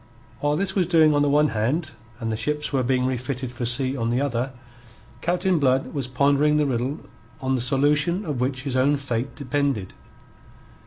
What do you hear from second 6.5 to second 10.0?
the riddle on the solution of which his own fate depended.